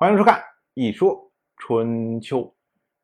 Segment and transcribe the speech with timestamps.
[0.00, 0.38] 欢迎收看
[0.72, 2.38] 《一说春秋》。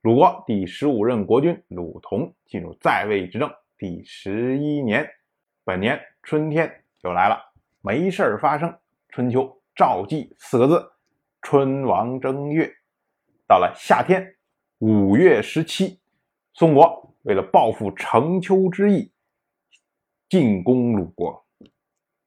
[0.01, 5.07] 鲁国第十五任国君鲁同进入在位执政第十一年，
[5.63, 7.37] 本年春天就来了，
[7.83, 8.75] 没事儿发生。
[9.11, 10.91] 春秋赵季四个字，
[11.43, 12.73] 春王正月，
[13.47, 14.35] 到了夏天，
[14.79, 16.01] 五月十七，
[16.55, 19.13] 宋国为了报复成秋之役，
[20.31, 21.45] 进攻鲁国。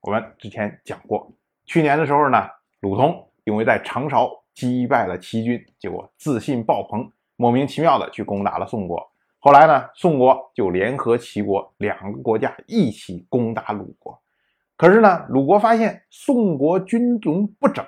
[0.02, 1.34] 我们之前讲过，
[1.66, 2.48] 去年的时候呢，
[2.82, 4.36] 鲁同因为在长勺。
[4.60, 9.02] 击败了齐军，结果自信爆棚，莫名其妙的去攻打了宋国。
[9.40, 14.22] 后来呢，宋国就联合齐国两个国家一起攻打鲁国。
[14.76, 17.86] 可是呢，鲁国发现宋国军容不整，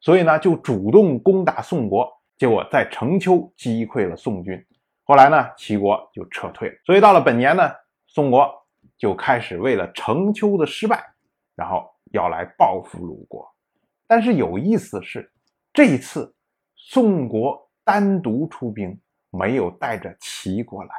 [0.00, 4.62] 所以呢就主动攻打宋国，结果在成丘击溃了宋军。
[5.04, 6.74] 后来呢，齐国就撤退了。
[6.84, 7.72] 所以到了本年呢，
[8.06, 8.46] 宋国
[8.98, 11.02] 就开始为了成丘的失败，
[11.56, 13.50] 然后要来报复鲁国。
[14.06, 15.30] 但是有意思的是。
[15.72, 16.34] 这一次，
[16.76, 20.90] 宋国单独出兵，没有带着齐国来。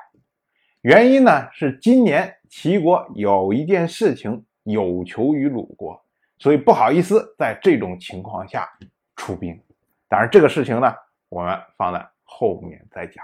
[0.82, 6.04] 原因呢是今年齐国有一件事情有求于鲁国，
[6.40, 8.68] 所以不好意思在这种情况下
[9.16, 9.62] 出兵。
[10.08, 10.92] 当然，这个事情呢，
[11.30, 13.24] 我们放在后面再讲。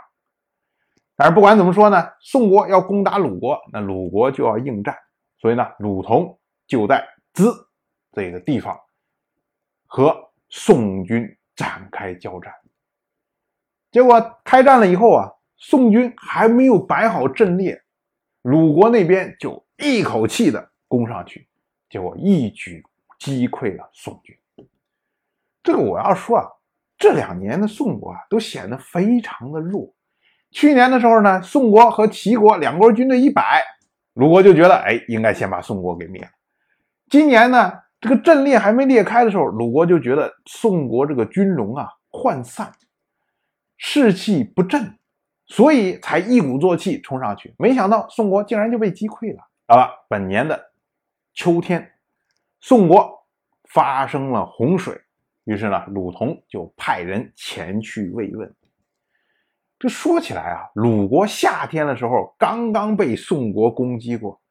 [1.15, 4.95] 但是不管怎么说呢，宋国要攻打鲁国，那鲁国就要应战，
[5.39, 7.51] 所以呢，鲁同就在兹
[8.11, 8.79] 这个地方
[9.87, 11.35] 和宋军。
[11.59, 12.53] 展开交战，
[13.91, 17.83] 结果开战了以后啊，宋军还没有摆好阵列，
[18.43, 21.49] 鲁国那边就一口气的攻上去，
[21.89, 22.81] 结果一举
[23.17, 24.33] 击溃了宋军。
[25.61, 26.47] 这个我要说啊，
[26.97, 29.93] 这两年的宋国啊都显得非常的弱。
[30.51, 33.61] 去年的时候呢，宋国和齐国两国军队一摆，
[34.13, 36.29] 鲁国就觉得哎，应该先把宋国给灭了。
[37.09, 37.73] 今年呢？
[38.01, 42.71] 这个阵列还没裂开的时候，鲁国就觉得宋国这个军容啊涣散，
[43.77, 44.97] 士气不振，
[45.47, 47.53] 所以才一鼓作气冲上去。
[47.57, 49.43] 没想到宋国竟然就被击溃了。
[49.67, 50.71] 到了本年的
[51.33, 51.91] 秋天，
[52.61, 53.27] 宋国
[53.69, 54.99] 发生了洪水，
[55.43, 58.55] 于是呢，鲁同就派人前去慰问。
[59.77, 64.41] 这说起来啊，鲁国夏天的时候刚刚被宋国攻击过，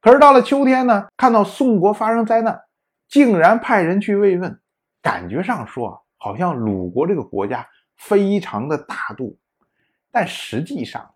[0.00, 2.60] 可是到了秋天呢，看到宋国发生灾难。
[3.08, 4.60] 竟然派人去慰问，
[5.00, 9.38] 感觉上说好像鲁国这个国家非常的大度，
[10.10, 11.14] 但实际上，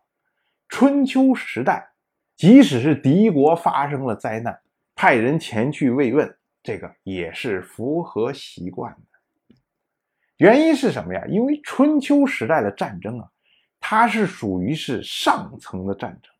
[0.69, 1.87] 春秋时代，
[2.35, 4.59] 即使是敌国发生了灾难，
[4.95, 9.57] 派人前去慰问，这个也是符合习惯的。
[10.39, 11.23] 原因是什么呀？
[11.29, 13.29] 因为春秋时代的战争啊，
[13.79, 16.33] 它是属于是上层的战争，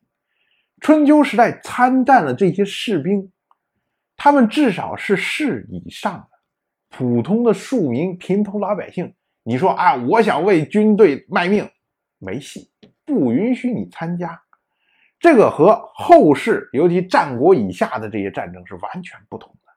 [0.81, 3.31] 春秋时代参战的这些士兵。
[4.17, 6.29] 他们至少是士以上的，
[6.91, 11.69] 普通的庶民、平头老百姓，你说啊，我想为军队卖命，
[12.19, 12.71] 没戏，
[13.05, 14.41] 不允许你参加。
[15.19, 19.73] 这个和后世，尤其战国以下的这些战争是完全不同的。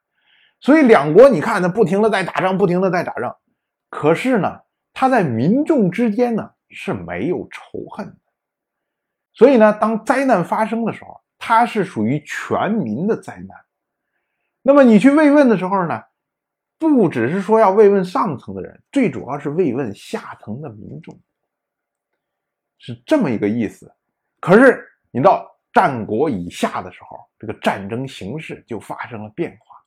[0.60, 3.36] 所以两国，你看，他不停的在打仗，不停的在打仗，
[3.90, 4.62] 可是呢，
[4.94, 8.16] 他在民众之间呢是没有仇恨的。
[9.34, 13.65] 所以呢，当灾难发生的时候，它是属于全民的灾难。
[14.68, 16.02] 那么你去慰问的时候呢，
[16.80, 21.16] 不只是说要慰问上层的人，最主要是慰问下层的民众，
[22.80, 23.94] 是这么一个意思。
[24.40, 29.78] 可是你到战国以下的时候，这个战争形势就发生了变化，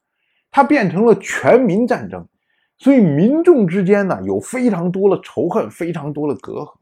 [0.49, 2.25] 它变成了全民战争，
[2.77, 6.73] 所以民众之间呢有非常多的仇恨，非常多的隔阂。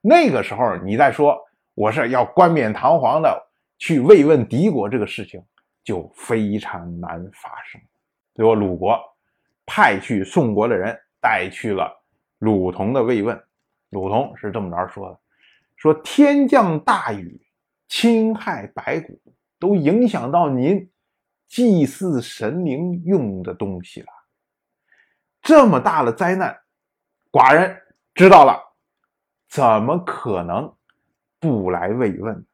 [0.00, 1.38] 那个时候你再说
[1.74, 3.40] 我是要冠冕堂皇的
[3.78, 5.40] 去慰问敌国这个事情。
[5.82, 7.80] 就非常难发生。
[8.34, 8.98] 最后，鲁国
[9.66, 11.92] 派去宋国的人带去了
[12.38, 13.40] 鲁同的慰问。
[13.90, 15.20] 鲁同是这么着说的
[15.76, 17.40] ：“说天降大雨，
[17.88, 19.20] 侵害白骨，
[19.58, 20.88] 都影响到您
[21.48, 24.06] 祭祀神灵用的东西了。
[25.42, 26.56] 这么大的灾难，
[27.32, 27.76] 寡人
[28.14, 28.62] 知道了，
[29.48, 30.72] 怎么可能
[31.40, 32.46] 不来慰问？”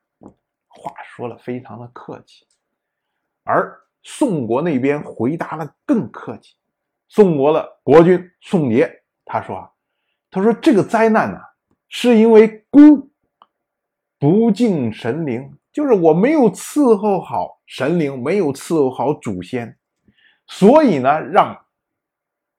[0.68, 2.45] 话说了，非常的客气。
[3.46, 6.56] 而宋国那边回答的更客气，
[7.08, 9.70] 宋国的国君宋杰他说：“啊，
[10.30, 11.38] 他说这个灾难呢，
[11.88, 13.08] 是因为孤
[14.18, 19.78] 不敬神灵，就是我没有伺候好神灵，没有伺候好祖先，
[20.48, 21.66] 所以呢，让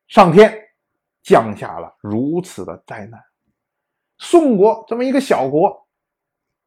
[0.08, 0.58] 上天
[1.22, 3.22] 降下了如此的灾难。
[4.18, 5.86] 宋国这么一个小国，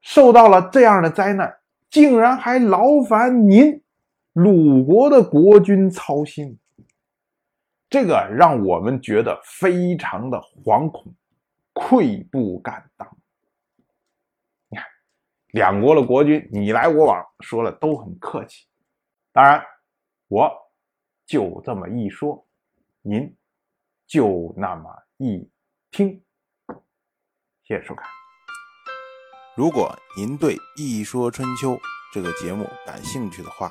[0.03, 1.59] 受到了这样的灾难，
[1.89, 3.83] 竟然还劳烦您。”
[4.43, 6.59] 鲁国的国君操心，
[7.91, 11.15] 这个让我们觉得非常的惶恐、
[11.75, 13.07] 愧不敢当。
[14.71, 14.87] 你看，
[15.49, 18.67] 两国的国君你来我往，说了都很客气。
[19.31, 19.63] 当然，
[20.29, 20.51] 我
[21.27, 22.43] 就这么一说，
[23.03, 23.37] 您
[24.07, 25.47] 就那么一
[25.91, 26.19] 听。
[27.63, 28.09] 谢谢收看。
[29.55, 31.73] 如果您对《一说春秋》
[32.11, 33.71] 这个节目感兴趣的话，